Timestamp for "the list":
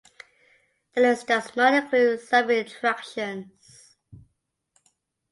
0.95-1.27